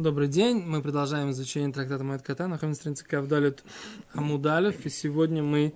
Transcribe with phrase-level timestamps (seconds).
[0.00, 0.62] Добрый день.
[0.62, 2.48] Мы продолжаем изучение трактата Моэт Кота.
[2.48, 3.62] Находимся на странице Кавдалит
[4.14, 4.86] Амудалев.
[4.86, 5.74] И сегодня мы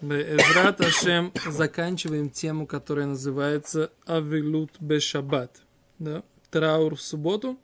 [0.00, 5.60] Эзрат Ашем заканчиваем тему, которая называется Авилут Бешабат.
[5.98, 6.22] Да?
[6.50, 7.58] Траур в субботу.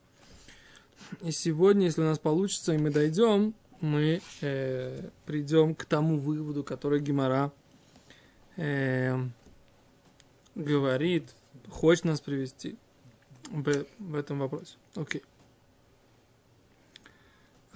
[1.23, 6.63] И сегодня, если у нас получится, и мы дойдем, мы э, придем к тому выводу,
[6.63, 7.51] который Гимара
[8.59, 9.17] э,
[10.55, 11.35] говорит,
[11.71, 12.77] хочет нас привести
[13.51, 14.77] в, в этом вопросе.
[14.95, 15.23] Окей.
[15.23, 15.34] А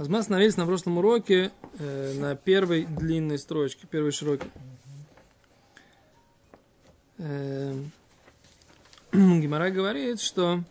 [0.07, 4.48] мы остановились на прошлом уроке э, на первой длинной строчке, первой широкой.
[7.21, 7.74] Э,
[9.12, 10.62] Гимара говорит, что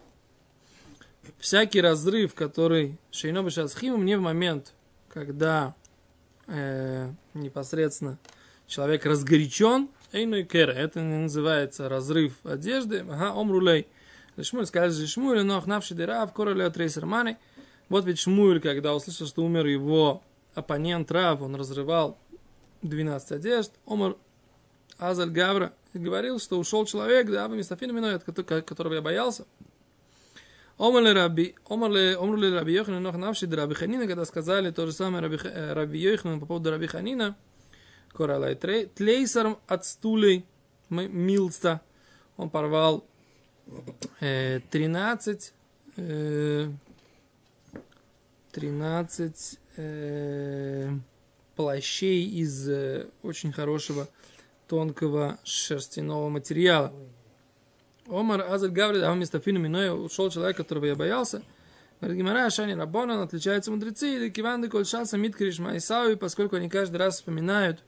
[1.39, 4.71] всякий разрыв, который Шейно Бешасхим, мне в момент,
[5.09, 5.75] когда
[6.47, 8.17] э, непосредственно
[8.65, 13.87] человек разгорячен, Эйну и Кера, это называется разрыв одежды, ага, омрулей.
[14.41, 17.35] Шмуль скажет, Шмуль, нох навши дырав, короле трейсер мани–
[17.89, 20.21] вот ведь Шмуэль, когда услышал, что умер его
[20.55, 22.17] оппонент Рав, он разрывал
[22.81, 24.15] 12 одежд, Омар
[24.97, 29.45] Азаль Гавра говорил, что ушел человек, да, Мистафин Миной, которого я боялся.
[30.77, 34.69] Омар ли Раби, Омар ли, Омар ли Раби Йохан, нох навши Раби Ханина, когда сказали
[34.71, 37.35] то же самое Раби, э, Раби Йохан по поводу Раби Ханина,
[38.13, 40.45] Коралай Тлейсаром от стулей
[40.89, 41.81] Милста,
[42.37, 43.05] он порвал
[44.19, 45.53] э, 13
[45.97, 46.71] э,
[48.51, 50.89] 13 э,
[51.55, 54.07] плащей из э, очень хорошего
[54.67, 56.93] тонкого шерстяного материала.
[58.07, 61.41] Омар Азаль Гаврид, а вместо фину миной ушел человек, которого я боялся.
[61.99, 66.97] Говорит, Гимара, Шани Рабона, отличаются мудрецы, и Киванды Кольшаса, Миткриш Майсау, и поскольку они каждый
[66.97, 67.83] раз вспоминают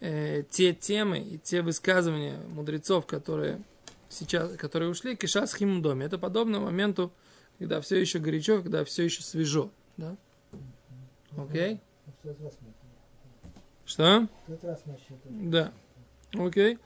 [0.00, 3.60] э, те темы и те высказывания мудрецов, которые
[4.08, 6.06] сейчас, которые ушли, Кишас Химдоме.
[6.06, 7.12] Это подобно моменту,
[7.58, 9.70] когда все еще горячо, когда все еще свежо.
[9.96, 10.16] Да?
[11.36, 11.80] Окей?
[13.84, 14.28] Что?
[15.28, 15.72] Да.
[16.34, 16.78] Окей.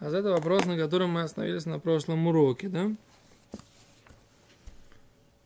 [0.00, 2.90] А это вопрос, на котором мы остановились на прошлом уроке, да?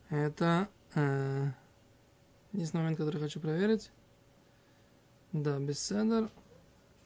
[0.09, 1.47] Это э,
[2.51, 3.91] единственный момент, который хочу проверить.
[5.31, 6.29] Да, беседер.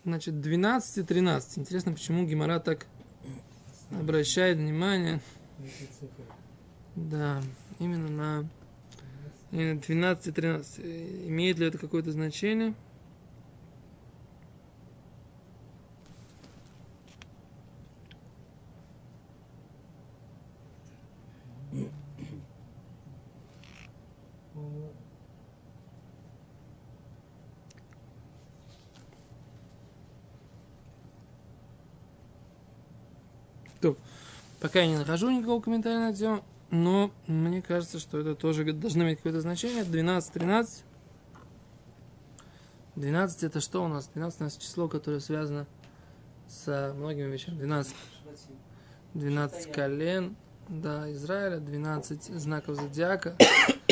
[0.05, 1.57] Значит, 12 и 13.
[1.59, 2.87] Интересно, почему Гимара так
[3.91, 5.21] обращает внимание.
[6.95, 7.41] Да,
[7.79, 8.49] именно на
[9.51, 10.79] 12 и 13.
[11.27, 12.73] Имеет ли это какое-то значение?
[34.63, 36.41] Пока я не нахожу никакого комментария на тему,
[36.73, 39.83] но мне кажется, что это тоже должно иметь какое-то значение.
[39.83, 40.83] 12, 13.
[42.95, 44.07] 12 это что у нас?
[44.07, 45.67] 12 у нас число, которое связано
[46.47, 47.57] с многими вещами.
[47.57, 47.95] 12,
[49.13, 50.35] 12 колен,
[50.67, 53.37] да, Израиля, 12 знаков зодиака,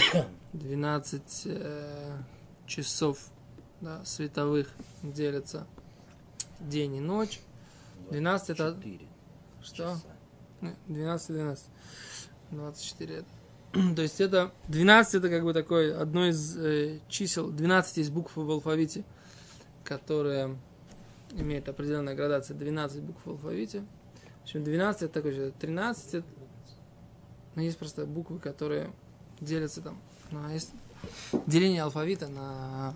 [0.53, 2.18] 12 э,
[2.66, 3.20] часов
[3.80, 4.68] да, световых
[5.03, 5.68] делятся
[6.59, 7.41] день и ночь.
[8.09, 8.75] 12 это...
[9.62, 9.97] Что?
[10.88, 11.66] 12 12.
[12.51, 13.28] 24 это.
[13.95, 18.35] То есть это 12 это как бы такое одно из э, чисел, 12 есть букв
[18.35, 19.03] в алфавите,
[19.84, 20.57] которые
[21.31, 23.85] имеют определенная градация, 12 букв в алфавите.
[24.41, 26.28] В общем, 12 это такое же, 13 это,
[27.56, 28.91] ну, есть просто буквы, которые
[29.40, 30.01] делятся там,
[30.31, 30.72] ну, а есть
[31.47, 32.95] деление алфавита на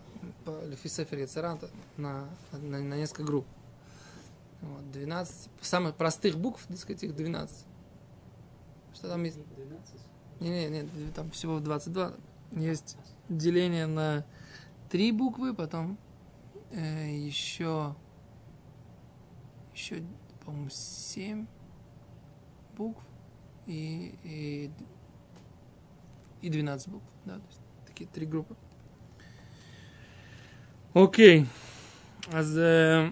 [0.67, 3.45] Лефисефер Яцеранта на, на, на несколько групп.
[4.61, 7.65] Вот, 12, самых простых букв, так сказать, их 12.
[8.95, 9.37] Что там есть?
[9.55, 10.01] 12?
[10.39, 12.13] Не, не, не, там всего 22.
[12.53, 12.97] Есть
[13.29, 14.25] деление на
[14.89, 15.97] три буквы, потом
[16.71, 17.95] э, еще,
[19.73, 20.01] еще,
[20.45, 21.47] по-моему, семь
[22.77, 23.03] букв
[23.65, 24.71] и, и,
[26.41, 27.05] и 12 букв.
[27.25, 28.55] Да, то есть такие три группы.
[30.93, 31.45] Окей.
[32.31, 33.11] А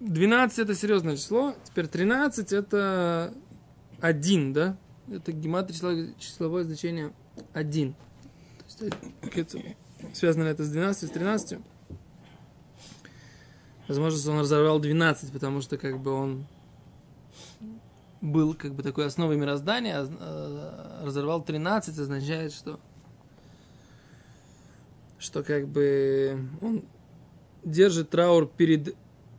[0.00, 1.54] 12 это серьезное число.
[1.64, 3.32] Теперь 13 это
[4.00, 4.76] один, да?
[5.10, 7.12] Это гематрия числовое значение
[7.52, 7.94] один.
[8.78, 9.56] То есть,
[10.14, 11.58] связано ли это с 12, с 13?
[13.88, 16.46] Возможно, что он разорвал 12, потому что как бы он
[18.22, 22.80] был как бы такой основой мироздания, а, а разорвал 13 означает, что
[25.18, 26.84] что как бы он
[27.62, 28.94] держит траур перед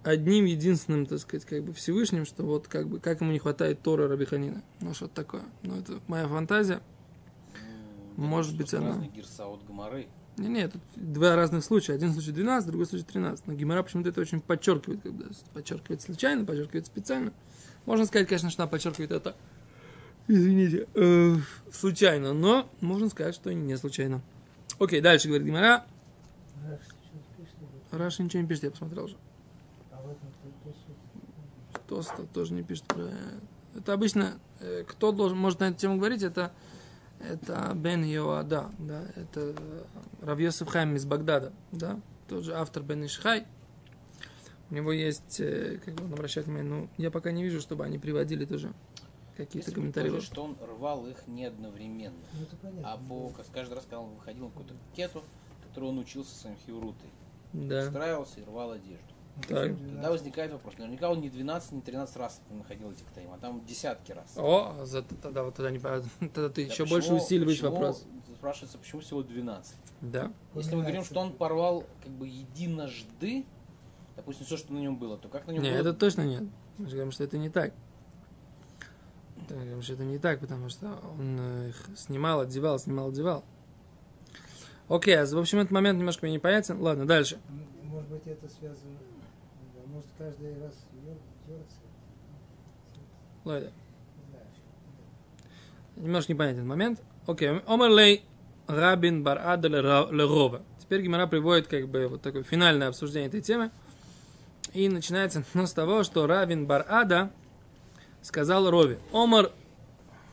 [0.06, 3.82] одним единственным, так сказать, как бы Всевышним, что вот как бы, как ему не хватает
[3.82, 4.62] Тора Рабиханина.
[4.82, 5.42] Ну, что-то такое.
[5.64, 6.82] Ну, это моя фантазия.
[8.16, 8.90] Может быть, она...
[8.90, 10.08] Разные гирса от Гамары.
[10.38, 11.94] Не, нет, тут два разных случая.
[11.94, 13.48] Один случай 12, другой случай 13.
[13.48, 17.34] Но Гимара почему-то это очень подчеркивает, когда подчеркивает случайно, подчеркивает специально.
[17.86, 19.36] Можно сказать, конечно, что она подчеркивает это,
[20.28, 21.36] извините, э,
[21.72, 24.22] случайно, но можно сказать, что не случайно.
[24.80, 25.86] Окей, дальше говорит Гимара.
[27.92, 29.16] Раша ничего не пишет, я посмотрел уже.
[29.92, 31.82] а в этом то- то суть.
[31.96, 33.08] Тоста тоже не пишет про...
[33.74, 36.52] Это обычно, э, кто должен, может на эту тему говорить, это,
[37.22, 39.84] это Бен Йоада, да, это э,
[40.22, 43.46] Рав Йосеф Хайм из Багдада, да, тот же автор Бен Ишхай.
[44.70, 47.86] У него есть, э, как бы он обращает внимание, ну, я пока не вижу, чтобы
[47.86, 48.74] они приводили тоже
[49.38, 50.10] какие-то Если комментарии.
[50.10, 52.16] предположить, что он рвал их не одновременно,
[52.62, 55.24] Ну, а по, каждый раз, когда он выходил на какую-то кету,
[55.70, 57.10] которую он учился своим хиурутой,
[57.54, 59.15] Да, устраивался и рвал одежду.
[59.48, 59.78] Так.
[59.78, 60.78] Тогда возникает вопрос.
[60.78, 64.34] Наверняка он не 12, не 13 раз находил эти ктаим, а там десятки раз.
[64.38, 65.80] О, а за- тогда вот тогда не.
[65.80, 68.06] Тогда ты Да еще почему- больше усиливаешь почему- вопрос.
[68.38, 69.76] Спрашивается, почему всего 12?
[70.02, 70.32] Да.
[70.54, 73.44] Если мы говорим, что он порвал как бы единожды,
[74.16, 75.80] допустим, все, что на нем было, то как на нем Не, было?
[75.80, 76.44] это точно нет.
[76.78, 77.74] Мы же говорим, что это не так.
[79.50, 83.44] Мы говорим, что это не так, потому что он э, их снимал, одевал, снимал, одевал.
[84.90, 86.80] Окей, а в общем, этот момент немножко мне непонятен.
[86.82, 87.40] Ладно, дальше.
[87.84, 88.98] Может быть, это связано...
[89.96, 91.78] Может, каждый раз дер- дерется.
[93.46, 93.70] Ладно.
[94.18, 94.46] Не знаю.
[95.96, 97.02] Немножко непонятен момент.
[97.26, 97.62] Окей.
[97.66, 98.26] Омерлей
[98.68, 100.64] Рабин Барада Лерова.
[100.80, 103.72] Теперь Гимара приводит как бы вот такое финальное обсуждение этой темы.
[104.74, 107.32] И начинается оно с того, что Равин Барада
[108.22, 109.00] сказал Рове.
[109.14, 109.54] Омар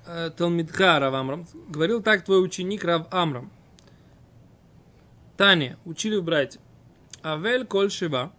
[0.08, 1.46] э, Талмидха Рав Амрам.
[1.68, 3.48] Говорил так твой ученик Рав Амрам.
[5.36, 6.60] Таня, учили в братья.
[7.22, 8.32] Авель Коль Шива,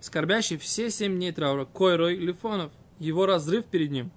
[0.00, 4.10] скорбящий все семь дней траура, Койрой Лифонов, его разрыв перед ним.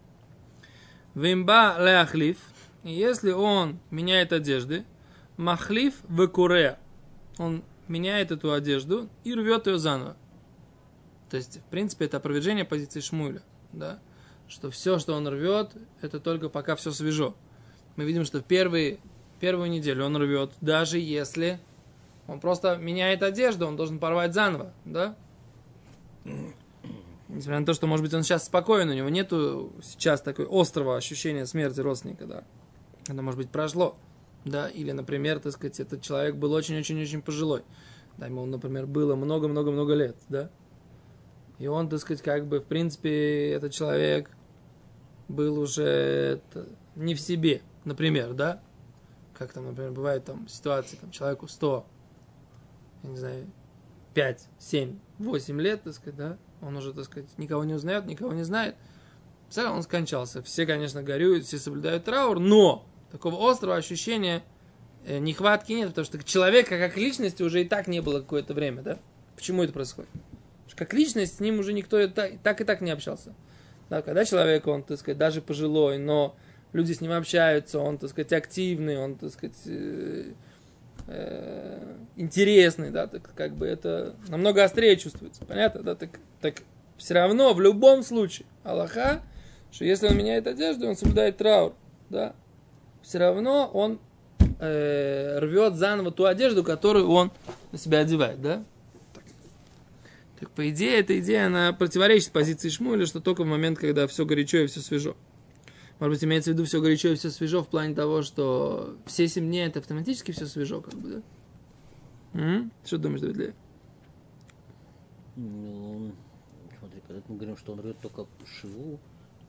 [1.15, 2.37] Вимба леахлиф,
[2.83, 4.85] если он меняет одежды,
[5.37, 6.79] махлиф векуре,
[7.37, 10.15] он меняет эту одежду и рвет ее заново.
[11.29, 13.41] То есть, в принципе, это опровержение позиции Шмуля,
[13.71, 13.99] да,
[14.47, 15.71] что все, что он рвет,
[16.01, 17.35] это только пока все свежо.
[17.95, 18.99] Мы видим, что в первые,
[19.39, 21.59] первую неделю он рвет, даже если
[22.27, 25.15] он просто меняет одежду, он должен порвать заново, да?
[27.29, 30.97] Несмотря на то, что, может быть, он сейчас спокоен, у него нету сейчас такой острого
[30.97, 32.43] ощущения смерти родственника, да.
[33.07, 33.97] Это, может быть, прошло,
[34.45, 34.67] да.
[34.67, 37.63] Или, например, так сказать, этот человек был очень-очень-очень пожилой.
[38.17, 40.49] Да, ему, например, было много-много-много лет, да.
[41.59, 44.31] И он, так сказать, как бы, в принципе, этот человек
[45.27, 46.41] был уже
[46.95, 48.59] не в себе, например, да.
[49.37, 51.85] Как там, например, бывает там ситуации, там, человеку 100,
[53.03, 53.51] я не знаю,
[54.15, 58.33] 5, 7, 8 лет, так сказать, да, он уже, так сказать, никого не узнает, никого
[58.33, 58.75] не знает.
[59.57, 60.43] Он скончался.
[60.43, 64.43] Все, конечно, горюют, все соблюдают траур, но такого острого ощущения
[65.05, 68.83] э, нехватки нет, потому что человека как личности уже и так не было какое-то время,
[68.83, 68.99] да?
[69.35, 70.11] Почему это происходит?
[70.11, 73.33] Потому что как личность с ним уже никто и так, так и так не общался.
[73.89, 76.35] Да, когда человек, он, так сказать, даже пожилой, но
[76.73, 80.33] люди с ним общаются, он, так сказать, активный, он, так сказать, э,
[81.07, 86.63] э, интересный, да, так как бы это намного острее чувствуется, понятно, да, так, так
[86.97, 89.21] все равно в любом случае Аллаха,
[89.71, 91.73] что если он меняет одежду, он соблюдает траур,
[92.09, 92.35] да,
[93.01, 93.99] все равно он
[94.59, 97.31] э, рвет заново ту одежду, которую он
[97.71, 98.63] на себя одевает, да.
[99.13, 99.23] Так,
[100.39, 104.25] так по идее, эта идея, она противоречит позиции Шмуля, что только в момент, когда все
[104.25, 105.15] горячо и все свежо.
[105.99, 109.27] Может быть, имеется в виду все горячо и все свежо в плане того, что все
[109.27, 111.21] 7 дней это автоматически все свежо, как бы, да?
[112.39, 112.71] М?
[112.85, 113.53] Что думаешь, Давид Лея?
[117.09, 118.99] Когда мы говорим, что он рвет только шиву,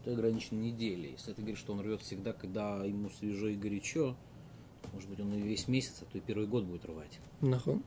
[0.03, 1.13] то ограничено неделей.
[1.13, 4.17] Если ты говоришь, что он рвет всегда, когда ему свежо и горячо,
[4.95, 7.21] может быть, он и весь месяц, а то и первый год будет рвать.
[7.43, 7.83] Нахон.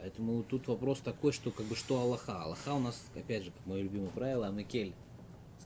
[0.00, 2.42] Поэтому тут вопрос такой, что как бы что Аллаха.
[2.42, 4.94] Аллаха у нас, опять же, как мое любимое правило, Амикель,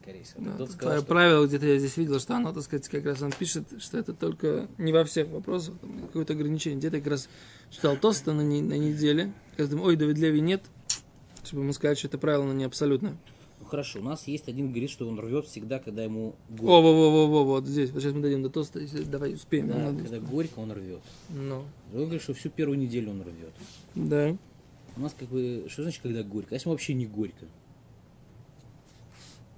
[0.01, 0.45] скорее всего.
[0.45, 3.05] Да, это сказал, твое что- правило, где-то я здесь видел, что оно, так сказать, как
[3.05, 6.79] раз он пишет, что это только не во всех вопросах, там какое-то ограничение.
[6.81, 7.29] Где-то как раз
[7.71, 10.63] читал Тоста на, не- на неделе, когда думаю, ой, Давид Леви нет,
[11.49, 13.17] чтобы ему сказать, что это правило, но не абсолютное.
[13.61, 16.65] Ну, хорошо, у нас есть один говорит, что он рвет всегда, когда ему О, горько.
[16.67, 19.67] во, во, во, во, вот здесь, вот сейчас мы дойдем до Тоста, давай успеем.
[19.69, 21.01] Да, надо- когда горько, он рвет.
[21.31, 23.53] Ну, Другой говорит, что всю первую неделю он рвет.
[23.95, 24.37] да.
[24.97, 26.49] У нас как бы, что значит, когда горько?
[26.51, 27.47] А если вообще не горько?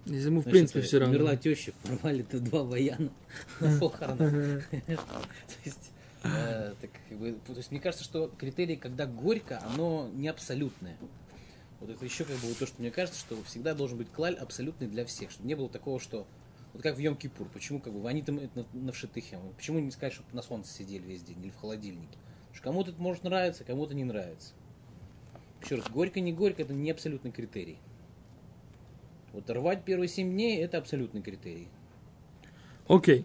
[0.06, 1.14] Если ему, в Значит, принципе, все равно.
[1.14, 3.10] Умерла теща, порвали-то два баяна
[3.60, 4.68] на похоронах.
[4.70, 5.90] То есть,
[6.24, 6.90] э, так
[7.46, 10.96] то есть мне кажется, что критерий, когда горько, оно не абсолютное.
[11.80, 14.34] Вот это еще как бы вот то, что мне кажется, что всегда должен быть клаль
[14.34, 16.26] абсолютный для всех, чтобы не было такого, что
[16.72, 17.48] Вот как в Йом-Кипур.
[17.52, 19.38] Почему как бы они там это на, на вшитыхе?
[19.56, 22.18] Почему не сказать, чтобы на солнце сидели весь день или в холодильнике?
[22.48, 24.52] Потому что кому-то это может нравиться, кому-то не нравится.
[25.62, 27.78] Еще раз, горько, не горько, это не абсолютный критерий.
[29.32, 31.68] Вот рвать первые семь дней это абсолютный критерий.
[32.88, 33.24] Окей.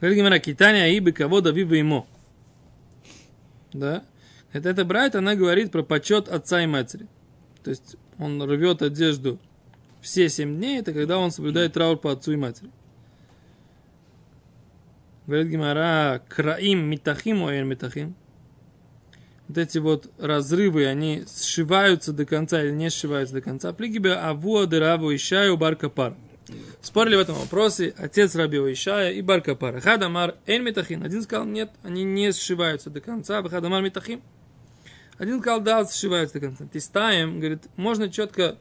[0.00, 2.06] Говорит Гимара, Китания Аибы кого Давива ему.
[3.72, 4.04] Да?
[4.52, 7.06] Это, это Брайт, она говорит про почет отца и матери.
[7.62, 9.38] То есть он рвет одежду
[10.00, 12.70] все семь дней, это когда он соблюдает траур по отцу и матери.
[15.26, 18.14] Говорит Гимара, краим митахим оэр митахим.
[19.48, 23.72] Вот эти вот разрывы, они сшиваются до конца или не сшиваются до конца.
[23.72, 26.14] Плигибе авуа дераву ишаю барка пар.
[26.80, 29.80] Спорили в этом вопросе отец Раби Ишая и Барка Пара.
[29.80, 31.02] Хадамар Эн Митахин.
[31.02, 33.42] Один сказал, нет, они не сшиваются до конца.
[33.42, 34.22] Хадамар Митахим.
[35.18, 36.64] Один сказал, да, сшиваются до конца.
[36.72, 38.56] Тистаем, говорит, можно четко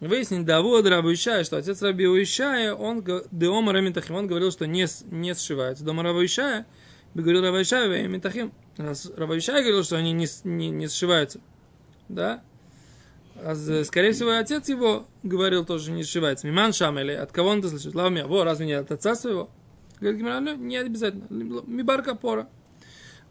[0.00, 4.66] выяснить, да, вот Раби Ишая, что отец Раби Ишая, он, Деома Рамитахим, он говорил, что
[4.66, 5.84] не, не сшиваются.
[5.84, 6.66] Дома Раби Ишая,
[7.14, 8.52] говорил Раби Ишая, Митахим.
[8.78, 11.40] Раз Раби Ишая говорил, что они не, не, не сшиваются.
[12.08, 12.42] Да?
[13.42, 13.54] А,
[13.84, 16.46] скорее всего, отец его говорил тоже, не сшивается.
[16.46, 17.94] Миман Шамели, от кого он это слышит?
[17.94, 19.50] Лавмия, во, разве не от отца своего?
[20.00, 21.26] Говорит «Ну, не обязательно.
[21.30, 22.48] Мибар Капора.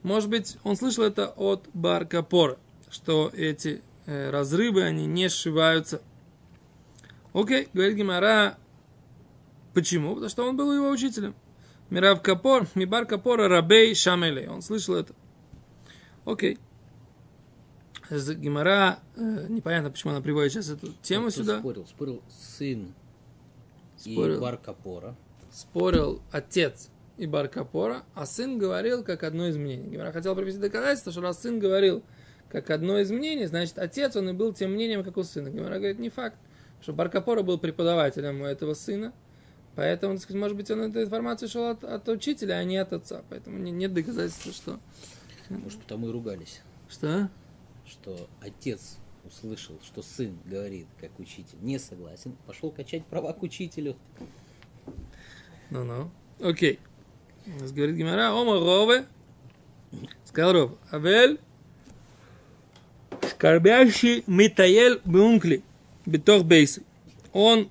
[0.06, 2.60] Может быть, он слышал это от Бар Капора,
[2.92, 6.00] что эти э, разрывы, они не сшиваются.
[7.34, 8.56] Окей, говорит Гимара,
[9.74, 10.12] почему?
[10.14, 11.34] Потому что он был его учителем.
[11.90, 14.46] Мирав Капор, Мибар Капора, Рабей Шамели.
[14.46, 15.16] Он слышал это.
[16.24, 16.60] Окей.
[18.12, 21.60] Гимара, э, непонятно, почему она приводит сейчас эту тему Кто сюда.
[21.62, 22.94] Спорил, спорил сын
[23.98, 24.38] Спорил.
[24.38, 25.16] и Бар Капора.
[25.52, 29.90] Спорил отец и Бар Капора, а сын говорил как одно из мнений.
[29.90, 32.04] Гимара хотел привести доказательство, что раз сын говорил
[32.50, 35.50] как одно из мнений, значит, отец, он и был тем мнением, как у сына.
[35.50, 36.38] Гимара говорит, не факт,
[36.82, 39.14] что Бар Капора был преподавателем у этого сына,
[39.76, 42.94] поэтому, так сказать, может быть, он эту информацию шел от, от учителя, а не от
[42.94, 43.24] отца.
[43.30, 44.80] Поэтому не- нет доказательства, что...
[45.50, 46.62] Может, потому и ругались.
[46.90, 47.30] Что?
[47.86, 53.96] Что отец услышал, что сын говорит, как учитель, не согласен, пошел качать права к учителю.
[55.70, 56.10] Ну-ну.
[56.40, 56.80] Окей.
[56.95, 56.95] У
[57.46, 59.06] нас говорит Гимара, Ома Рове,
[60.26, 61.40] сказал Ров, Авель,
[63.30, 65.64] скорбящий Митаель Бункли,
[66.06, 66.84] Битох Бейсы.
[67.34, 67.70] Он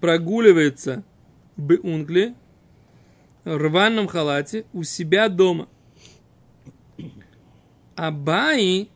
[0.00, 1.04] прогуливается
[1.56, 2.34] Бункли,
[3.44, 5.68] в рваном халате у себя дома.
[7.96, 8.88] Абай,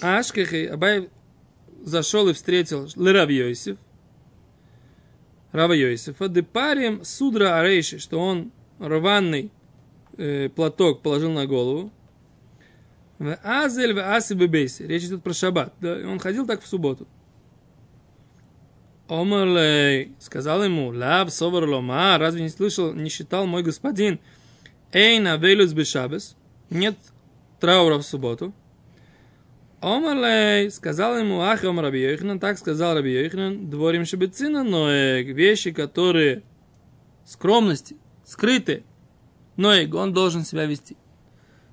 [0.00, 1.08] Ашкахей, Абай
[1.84, 3.78] зашел и встретил Лерав Йосиф,
[5.52, 9.50] Рава Йосифа, депарием судра арейши, что он рваный
[10.16, 11.92] э, платок положил на голову.
[13.18, 14.82] В азель в аси бебейси.
[14.82, 15.74] Речь идет про шаббат.
[15.80, 15.98] Да?
[16.06, 17.06] Он ходил так в субботу.
[19.08, 24.20] Омерлей сказал ему, лав совар лома, разве не слышал, не считал мой господин,
[24.92, 26.36] эй на велюс бешабес,
[26.68, 26.94] нет
[27.58, 28.52] траура в субботу.
[29.80, 35.70] Омерлей сказал ему, ах, ом Раби Йоханан, так сказал Раби Йоханан, дворим шебецина, но вещи,
[35.70, 36.42] которые
[37.24, 37.96] скромности,
[38.28, 38.84] скрыты,
[39.56, 40.94] но он должен себя вести.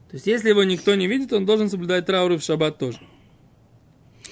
[0.10, 3.00] То есть, если его никто не видит, он должен соблюдать трауры в шаббат тоже.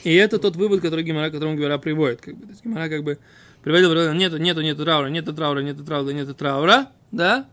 [0.04, 2.22] И это тот вывод, который Гимара, которому Гимара приводит.
[2.22, 2.46] Как бы.
[2.46, 3.20] То есть, Гимара как бы
[3.62, 7.48] приводил, нету, нету, нету траура, нету траура, нету траура, нету траура, да?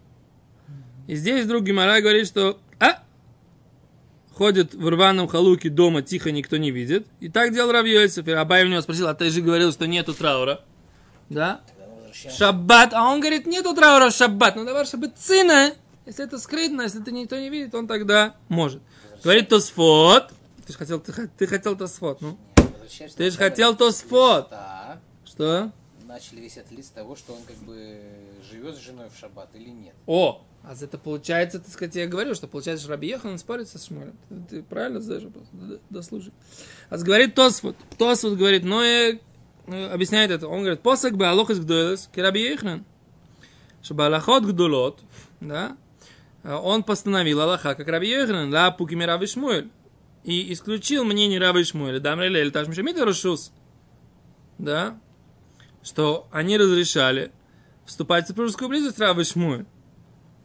[1.07, 3.03] И здесь вдруг Гимара говорит, что а,
[4.33, 7.07] ходит в рваном халуке дома, тихо, никто не видит.
[7.19, 8.29] И так делал Рав Йосиф.
[8.29, 10.61] И Абай у него спросил, а ты же говорил, что нету траура.
[11.29, 11.63] Да?
[12.13, 12.93] Шаббат.
[12.95, 14.57] А он говорит, нету траура в шаббат.
[14.57, 15.73] Ну давай, чтобы цина.
[16.07, 18.83] Если это скрытно, если это никто не видит, он тогда может.
[19.23, 20.33] Говорит Тосфот.
[20.67, 22.39] Ты же хотел, ты, ты хотел Тосфот, ну.
[23.17, 24.53] Ты же хотел Тосфот.
[25.25, 25.71] Что?
[26.07, 28.01] Начали весь этот лист того, что он как бы
[28.51, 29.95] живет с женой в шаббат или нет.
[30.07, 33.79] О, а это получается, так сказать, я говорю, что получается, что Раби Ехан спорит со
[33.79, 34.15] Шмулем.
[34.29, 35.47] Ты, ты правильно знаешь вопрос?
[35.89, 36.33] Дослушай.
[36.89, 37.77] А говорит Тосфот.
[37.97, 39.19] Тосфот говорит, ну и э,
[39.73, 40.49] объясняет это.
[40.49, 42.85] Он говорит, посак бы алох из гдойлес, ки Раби Ехнан.
[43.83, 45.01] Чтобы аллахот гдулот,
[45.41, 45.77] да,
[46.43, 49.71] э, он постановил Аллаха, как Раби Ехнан, ла пукими Раби Шмуэль.
[50.25, 51.99] И исключил мнение Раби Шмуэля.
[51.99, 53.53] Дам релель, таш мишамита рушус.
[54.59, 54.99] Да,
[55.83, 57.33] что они разрешали
[57.87, 59.65] вступать в супружескую близость Раби Шмуэль.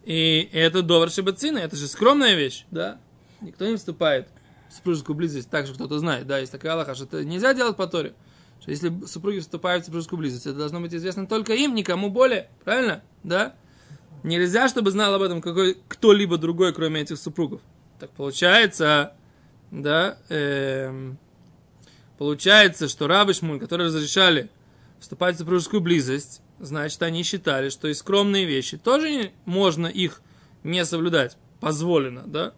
[0.06, 3.00] И это довар шибацина, это же скромная вещь, да?
[3.42, 4.30] Никто не вступает
[4.70, 7.76] в супружескую близость так, что кто-то знает, да, есть такая Аллаха, что это нельзя делать
[7.76, 8.14] по Торе.
[8.66, 12.50] Что если супруги вступают в супружескую близость, это должно быть известно только им, никому более,
[12.64, 13.04] правильно?
[13.24, 13.54] Да?
[14.24, 17.62] Нельзя, чтобы знал об этом какой, кто-либо другой, кроме этих супругов.
[18.00, 19.14] Так получается,
[19.70, 21.20] да, эм,
[22.18, 24.50] получается, что Рабы Шмуль, которые разрешали
[25.00, 30.24] вступать в супружескую близость, значит, они считали, что и скромные вещи тоже можно их
[30.64, 31.38] не соблюдать.
[31.60, 32.54] Позволено, да?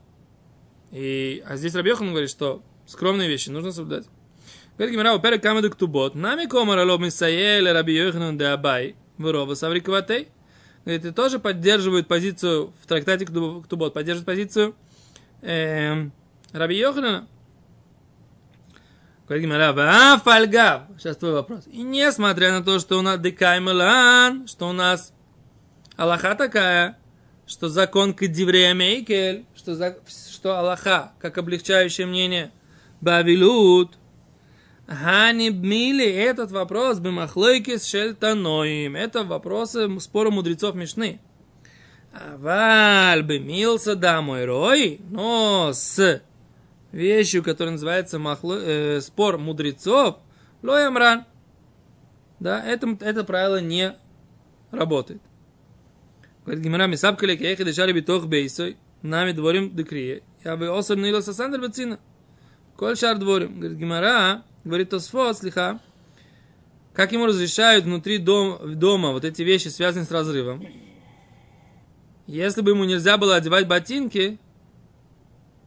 [0.91, 4.05] И, а здесь Рабьехан говорит, что скромные вещи нужно соблюдать.
[4.77, 10.27] Говорит Гимара, перек камеду ктубот, нами комар алоб мисаеле Раби Йоханан де Абай, вырова саврикватей.
[10.85, 14.75] Говорит, и тоже поддерживают позицию в трактате Ктубот, поддерживают позицию
[15.41, 16.09] э,
[16.53, 17.27] Раби Йоханана.
[19.27, 20.83] Говорит Гимара, вафальгав.
[20.99, 21.65] Сейчас твой вопрос.
[21.65, 25.11] И несмотря на то, что у нас декаймелан, что у нас
[25.95, 26.99] Аллаха такая,
[27.47, 29.97] что закон кадиврея мейкель, что, за,
[30.31, 32.51] что Аллаха, как облегчающее мнение,
[33.01, 33.97] бавилут,
[34.87, 38.95] Хани бмили, этот вопрос бимахлойки с шельтаноим.
[38.95, 41.19] Это вопросы спора мудрецов Мишны.
[42.13, 46.21] Аваль бимился да мой рой, но с
[46.93, 50.19] вещью, которая называется махло, э, спор мудрецов,
[50.63, 51.25] лоямран.
[52.39, 53.93] Да, это, это правило не
[54.71, 55.21] работает.
[56.45, 60.23] Говорит Гимара, мисабкали кеехи дешари битох бейсой, нами дворим декрие.
[60.45, 61.99] Я бы осор нила сасандр бацина.
[62.77, 63.59] Коль шар дворим.
[63.59, 65.79] Говорит Гимара, говорит Тосфот, слиха,
[66.93, 70.65] как ему разрешают внутри дом, дома вот эти вещи, связанные с разрывом.
[72.25, 74.37] Если бы ему нельзя было одевать ботинки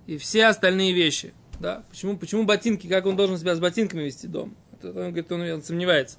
[0.07, 4.26] и все остальные вещи, да, почему, почему ботинки, как он должен себя с ботинками вести
[4.26, 4.57] дом?
[4.83, 6.19] Он говорит, он, он сомневается.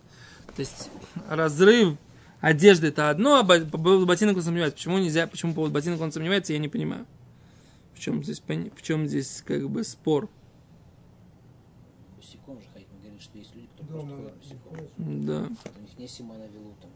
[0.55, 0.89] То есть
[1.29, 1.97] разрыв
[2.39, 4.77] одежды это одно, а по поводу ботинок он сомневается.
[4.77, 7.05] Почему нельзя, почему по поводу ботинок он сомневается, я не понимаю.
[7.93, 10.29] В чем здесь, в чем здесь как бы спор?
[12.17, 12.87] Босиком же ходить.
[12.91, 13.80] Мы говорим, что есть люди, кто Дома просто ходит босиком.
[13.80, 13.80] ходишь.
[14.98, 15.48] Да.
[15.76, 16.86] У них не симана велута.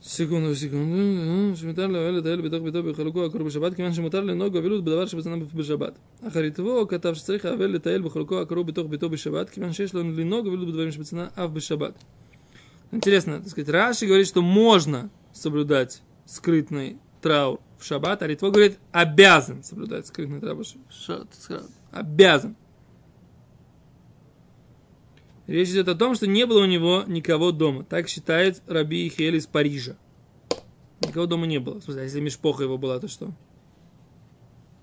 [0.00, 1.56] секунду, секунду.
[1.56, 5.98] שמותר לאוהל לטייל בתוך ביתו בחלקו הקרוב בשבת, כיוון שמותר לנהוג אבלות בדבר שבצנע בשבת.
[6.28, 10.68] אחריתו כתב שצריך האבל לטייל בחלקו הקרוב בתוך ביתו בשבת, כיוון שיש לו לנהוג אבלות
[10.68, 12.04] בדברים שבצנע אף בשבת.
[12.92, 18.79] Интересно, так сказать, Раши говорит, что можно соблюдать скрытный траур в шаббат, а Ритво говорит,
[18.91, 20.63] обязан соблюдать скрытный траур.
[21.91, 22.55] Обязан.
[25.47, 27.83] Речь идет о том, что не было у него никого дома.
[27.83, 29.97] Так считает Раби Ихель из Парижа.
[31.01, 31.79] Никого дома не было.
[31.79, 33.25] В смысле, а если Мишпоха его была, то что?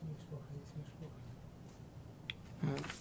[0.03, 1.15] Мишпоха, есть мишпоха.
[2.63, 2.99] А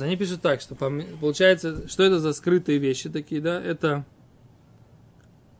[0.00, 3.60] они пишут так, что получается, что это за скрытые вещи такие, да?
[3.60, 4.06] Это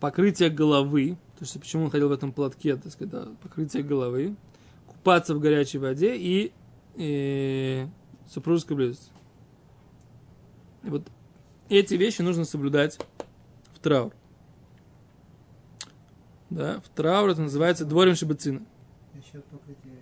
[0.01, 1.19] покрытие головы.
[1.39, 4.37] То есть, почему он ходил в этом платке, так сказать, да, покрытие головы.
[4.87, 6.53] Купаться в горячей воде и,
[6.95, 7.87] и
[8.31, 9.11] супружеская близость.
[10.85, 11.03] И вот
[11.69, 12.99] эти вещи нужно соблюдать
[13.75, 14.13] в траур.
[16.51, 18.63] Да, в траур это называется дворим шибацина.
[19.51, 19.95] Покрытие.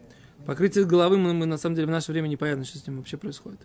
[0.46, 3.16] Покрытие головы мы, мы на самом деле в наше время непонятно, что с ним вообще
[3.16, 3.60] происходит.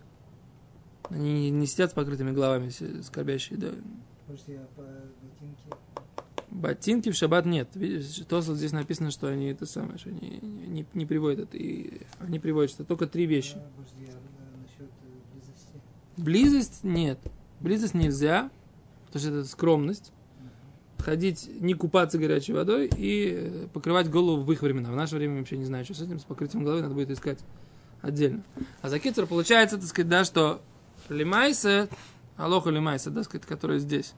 [1.10, 2.70] Они не, сидят с покрытыми головами,
[3.02, 3.70] скорбящие, да.
[4.28, 5.62] Может, я по ботинке.
[6.50, 7.68] Ботинки в шаббат нет.
[7.74, 11.56] Видишь, то вот здесь написано, что они это самое, что они не, не приводят это.
[11.56, 13.56] И они приводят, что только три вещи.
[13.56, 14.90] А, Может, я э, насчет
[15.32, 15.80] близости.
[16.16, 17.18] Близость нет.
[17.60, 18.50] Близость нельзя,
[19.06, 20.12] потому что это скромность.
[20.98, 24.90] Ходить, не купаться горячей водой и э, покрывать голову в их времена.
[24.90, 27.38] В наше время вообще не знаю, что с этим, с покрытием головы надо будет искать
[28.02, 28.42] отдельно.
[28.82, 30.62] А за кицер получается, так сказать, да, что
[31.08, 31.88] лимайса,
[32.36, 34.14] алоха лимайса, да, сказать, которая здесь,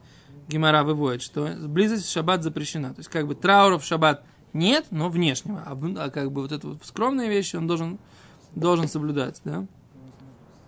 [0.47, 2.93] Гимара выводит, что близость в шаббат запрещена.
[2.93, 4.23] То есть, как бы траура в шаббат
[4.53, 5.63] нет, но внешнего.
[5.65, 7.99] А, а как бы вот это вот скромные вещи он должен,
[8.55, 9.65] должен соблюдать, да?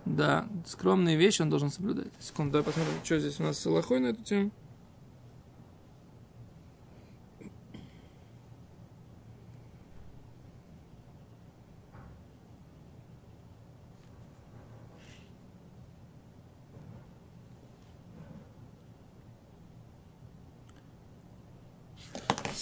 [0.06, 2.08] Да, скромные вещи он должен соблюдать.
[2.20, 4.52] Секунду, давай посмотрим, что здесь у нас с Аллахой на эту тему.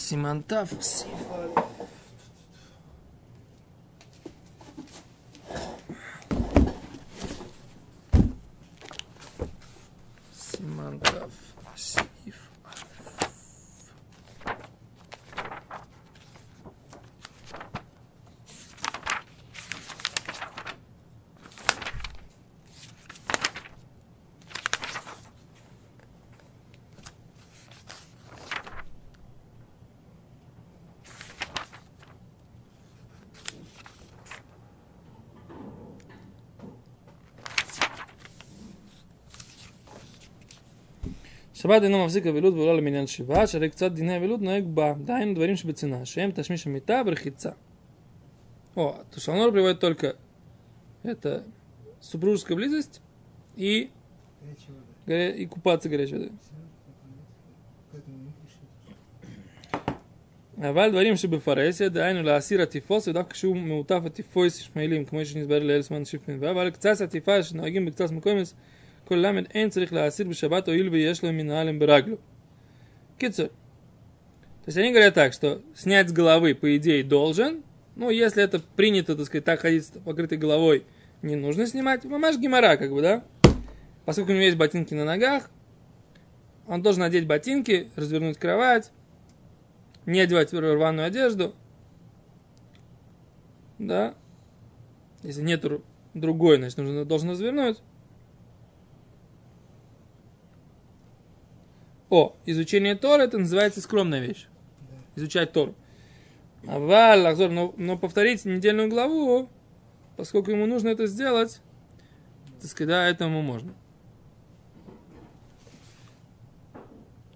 [0.10, 0.70] Симантав.
[10.34, 11.32] Симантав.
[11.76, 12.36] Сиф.
[41.59, 45.57] שבת אינו מחזיק אבלות ולא למניין שבעה, שהרי קצת דיני אבלות נוהג בה, דהיינו דברים
[45.57, 47.51] שבצנעה, שהם תשמיש המיטה ורחיצה.
[48.77, 50.17] О, Тушанор приводит только
[51.05, 51.45] это
[52.01, 53.01] супружеская близость
[53.57, 53.89] и,
[54.43, 54.83] Горячая вода.
[55.07, 56.33] горя- и купаться горячей водой.
[56.41, 56.51] Все,
[57.93, 58.67] поэтому не пишите.
[60.71, 66.05] אבל דברים שבפרהסיה, דהיינו להסיר הטיפוס, ודווקא כשהוא מעוטף הטיפוס ישמעאלים, כמו שנסבר לאל זמן
[66.05, 68.55] שיפן, אבל קצת הטיפה שנוהגים בקצת מקומס,
[69.09, 72.17] כל למד אין צריך להסיר בשבת, הואיל ויש לו מנהלם ברגלו.
[73.19, 73.49] קיצור.
[74.65, 77.63] То есть они говорят так, что снять с головы, по идее, должен,
[77.97, 80.85] ну, если это принято, так сказать, так ходить с покрытой головой,
[81.21, 82.05] не нужно снимать.
[82.05, 83.23] Мамаш гемора, как бы, да?
[84.07, 85.51] Поскольку у него есть ботинки на ногах,
[86.67, 88.91] он должен надеть ботинки, развернуть кровать,
[90.07, 91.55] не одевать рваную одежду,
[93.79, 94.15] да,
[95.23, 95.65] если нет
[96.15, 97.79] другой, значит, нужно, должен развернуть.
[102.10, 104.48] О, изучение Тора, это называется скромная вещь.
[105.16, 105.76] Изучать Тору.
[106.68, 109.50] А Валь, Ахзор, но, но повторить недельную главу,
[110.18, 111.62] поскольку ему нужно это сделать,
[112.60, 113.74] так сказать, да, этому можно.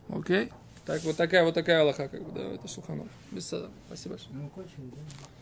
[0.09, 0.51] Окей?
[0.85, 3.07] Так, вот такая вот такая Аллаха, как бы, да, это Шулханов.
[3.31, 3.69] Без сада.
[3.87, 4.35] Спасибо большое.
[4.35, 4.91] Ну, кончили,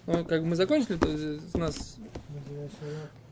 [0.06, 0.14] да?
[0.14, 1.08] Ну, как бы мы закончили, то
[1.54, 1.98] у нас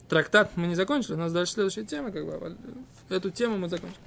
[0.08, 3.70] трактат мы не закончили, у нас дальше следующая тема, как бы, а эту тему мы
[3.70, 4.02] закончили.